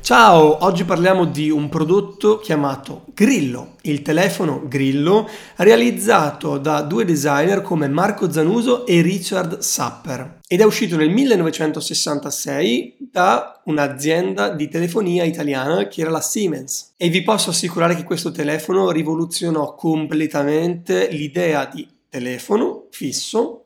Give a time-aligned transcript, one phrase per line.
[0.00, 7.60] Ciao, oggi parliamo di un prodotto chiamato Grillo, il telefono Grillo realizzato da due designer
[7.60, 10.38] come Marco Zanuso e Richard Sapper.
[10.46, 16.94] Ed è uscito nel 1966 da un'azienda di telefonia italiana che era la Siemens.
[16.96, 23.64] E vi posso assicurare che questo telefono rivoluzionò completamente l'idea di telefono fisso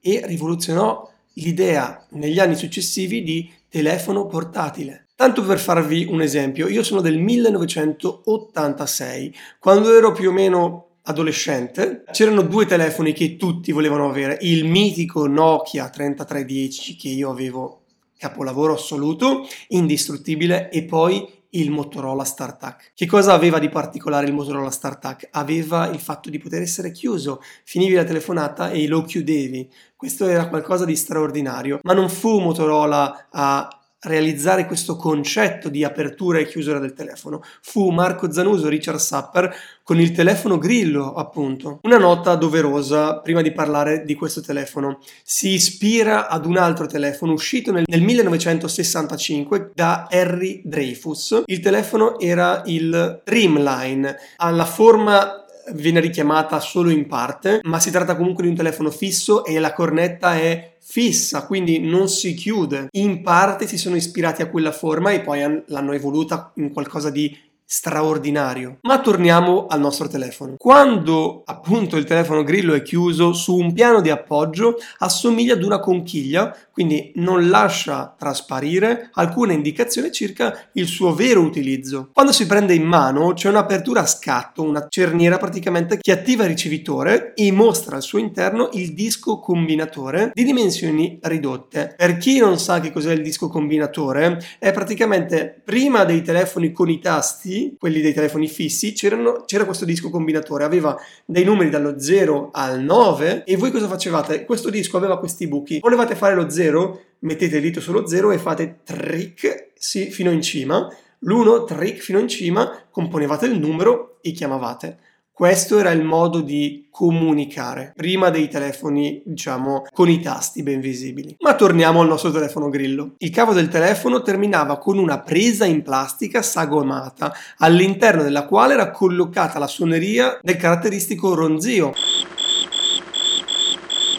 [0.00, 5.05] e rivoluzionò l'idea negli anni successivi di telefono portatile.
[5.16, 12.04] Tanto per farvi un esempio, io sono del 1986, quando ero più o meno adolescente,
[12.12, 17.84] c'erano due telefoni che tutti volevano avere, il mitico Nokia 3310 che io avevo
[18.18, 22.92] capolavoro assoluto, indistruttibile, e poi il Motorola StarTAC.
[22.94, 25.28] Che cosa aveva di particolare il Motorola StarTAC?
[25.30, 29.72] Aveva il fatto di poter essere chiuso, finivi la telefonata e lo chiudevi.
[29.96, 36.38] Questo era qualcosa di straordinario, ma non fu Motorola a realizzare questo concetto di apertura
[36.38, 41.78] e chiusura del telefono fu Marco Zanuso Richard Sapper con il telefono Grillo, appunto.
[41.82, 44.98] Una nota doverosa prima di parlare di questo telefono.
[45.22, 51.42] Si ispira ad un altro telefono uscito nel, nel 1965 da Harry Dreyfus.
[51.46, 57.90] Il telefono era il Dreamline, ha la forma viene richiamata solo in parte, ma si
[57.90, 62.88] tratta comunque di un telefono fisso e la cornetta è fissa, quindi non si chiude.
[62.92, 67.36] In parte si sono ispirati a quella forma e poi l'hanno evoluta in qualcosa di
[67.68, 68.78] straordinario.
[68.82, 70.54] Ma torniamo al nostro telefono.
[70.56, 75.80] Quando appunto il telefono Grillo è chiuso su un piano di appoggio, assomiglia ad una
[75.80, 82.10] conchiglia, quindi non lascia trasparire alcune indicazioni circa il suo vero utilizzo.
[82.12, 86.50] Quando si prende in mano c'è un'apertura a scatto, una cerniera praticamente che attiva il
[86.50, 91.94] ricevitore e mostra al suo interno il disco combinatore di dimensioni ridotte.
[91.96, 96.88] Per chi non sa che cos'è il disco combinatore, è praticamente prima dei telefoni con
[96.90, 102.50] i tasti quelli dei telefoni fissi, c'era questo disco combinatore, aveva dei numeri dallo 0
[102.52, 104.44] al 9 e voi cosa facevate?
[104.44, 108.38] Questo disco aveva questi buchi, volevate fare lo 0, mettete il dito sullo 0 e
[108.38, 110.88] fate trick sì, fino in cima,
[111.20, 114.98] l'1 trick fino in cima, componevate il numero e chiamavate.
[115.36, 121.36] Questo era il modo di comunicare prima dei telefoni, diciamo, con i tasti ben visibili.
[121.40, 123.16] Ma torniamo al nostro telefono grillo.
[123.18, 128.90] Il cavo del telefono terminava con una presa in plastica sagomata, all'interno della quale era
[128.90, 131.92] collocata la suoneria del caratteristico ronzio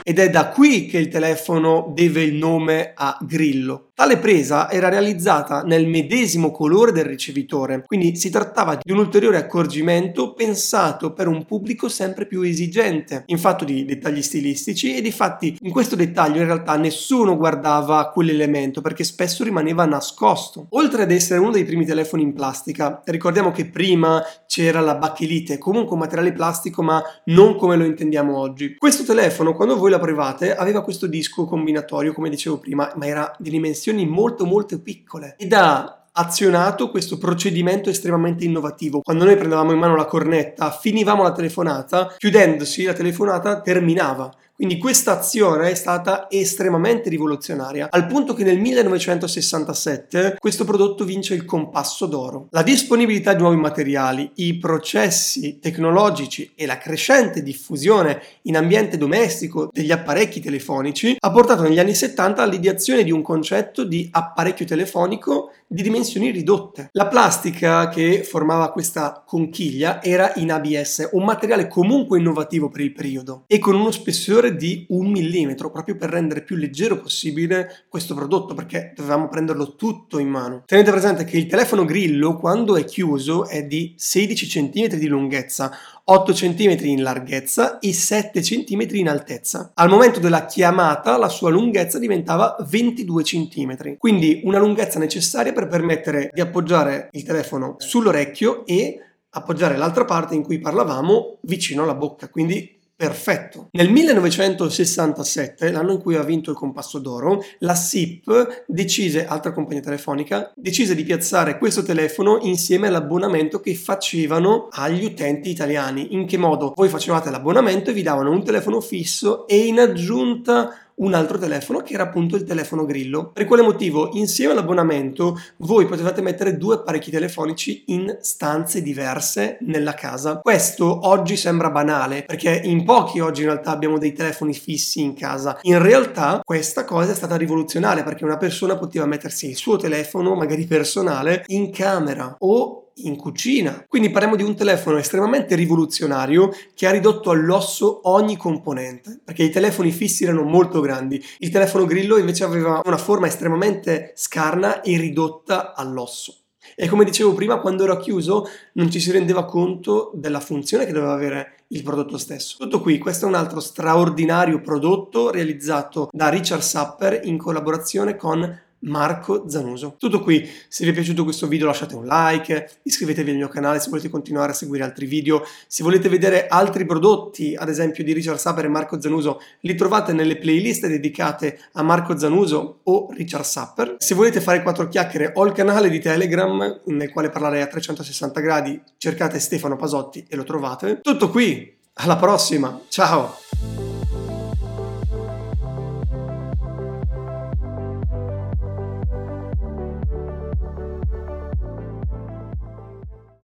[0.04, 3.87] ed è da qui che il telefono deve il nome a Grillo.
[4.00, 9.38] Tale presa era realizzata nel medesimo colore del ricevitore, quindi si trattava di un ulteriore
[9.38, 15.10] accorgimento pensato per un pubblico sempre più esigente in fatto di dettagli stilistici e di
[15.10, 20.68] fatti in questo dettaglio in realtà nessuno guardava quell'elemento perché spesso rimaneva nascosto.
[20.74, 25.58] Oltre ad essere uno dei primi telefoni in plastica, ricordiamo che prima c'era la bachelite,
[25.58, 28.76] comunque un materiale plastico ma non come lo intendiamo oggi.
[28.78, 33.50] Questo telefono quando voi l'aprivate aveva questo disco combinatorio come dicevo prima ma era di
[33.50, 39.02] dimensione dimensioni molto molto piccole ed ha azionato questo procedimento estremamente innovativo.
[39.02, 44.34] Quando noi prendevamo in mano la cornetta, finivamo la telefonata, chiudendosi la telefonata terminava.
[44.58, 51.36] Quindi questa azione è stata estremamente rivoluzionaria, al punto che nel 1967 questo prodotto vince
[51.36, 52.48] il compasso d'oro.
[52.50, 59.70] La disponibilità di nuovi materiali, i processi tecnologici e la crescente diffusione in ambiente domestico
[59.72, 65.52] degli apparecchi telefonici ha portato negli anni 70 all'ideazione di un concetto di apparecchio telefonico
[65.68, 66.90] di dimensioni ridotte.
[66.94, 72.94] La plastica che formava questa conchiglia era in ABS, un materiale comunque innovativo per il
[72.94, 78.16] periodo e con uno spessore di un millimetro proprio per rendere più leggero possibile questo
[78.16, 80.64] prodotto perché dovevamo prenderlo tutto in mano.
[80.66, 85.72] Tenete presente che il telefono Grillo quando è chiuso è di 16 cm di lunghezza,
[86.10, 89.72] 8 cm in larghezza e 7 cm in altezza.
[89.74, 95.68] Al momento della chiamata la sua lunghezza diventava 22 cm, quindi una lunghezza necessaria per
[95.68, 99.02] permettere di appoggiare il telefono sull'orecchio e
[99.32, 103.70] appoggiare l'altra parte in cui parlavamo vicino alla bocca, quindi perfetto.
[103.72, 109.84] Nel 1967, l'anno in cui ha vinto il compasso d'oro, la SIP decise, altra compagnia
[109.84, 116.16] telefonica, decise di piazzare questo telefono insieme all'abbonamento che facevano agli utenti italiani.
[116.16, 116.74] In che modo?
[116.76, 121.82] Voi facevate l'abbonamento e vi davano un telefono fisso e in aggiunta un altro telefono
[121.82, 123.32] che era appunto il telefono Grillo.
[123.32, 124.12] Per quale motivo?
[124.14, 130.40] Insieme all'abbonamento voi potevate mettere due apparecchi telefonici in stanze diverse nella casa.
[130.40, 135.14] Questo oggi sembra banale perché in pochi oggi in realtà abbiamo dei telefoni fissi in
[135.14, 135.60] casa.
[135.64, 140.36] In realtà questa cosa è stata rivoluzionaria perché una persona poteva mettersi il suo telefono,
[140.36, 143.86] magari personale, in camera o in cucina.
[143.88, 149.50] Quindi parliamo di un telefono estremamente rivoluzionario che ha ridotto all'osso ogni componente, perché i
[149.50, 151.24] telefoni fissi erano molto grandi.
[151.40, 156.36] Il telefono Grillo invece aveva una forma estremamente scarna e ridotta all'osso.
[156.76, 160.92] E come dicevo prima, quando era chiuso non ci si rendeva conto della funzione che
[160.92, 162.58] doveva avere il prodotto stesso.
[162.60, 168.66] Tutto qui, questo è un altro straordinario prodotto realizzato da Richard Sapper in collaborazione con
[168.80, 169.96] Marco Zanuso.
[169.98, 173.80] Tutto qui, se vi è piaciuto questo video lasciate un like, iscrivetevi al mio canale
[173.80, 178.14] se volete continuare a seguire altri video, se volete vedere altri prodotti, ad esempio di
[178.14, 183.46] Richard Sapper e Marco Zanuso, li trovate nelle playlist dedicate a Marco Zanuso o Richard
[183.46, 183.96] Sapper.
[183.98, 188.40] Se volete fare quattro chiacchiere ho il canale di Telegram nel quale parlare a 360
[188.40, 191.00] gradi, cercate Stefano Pasotti e lo trovate.
[191.02, 193.47] Tutto qui, alla prossima, ciao!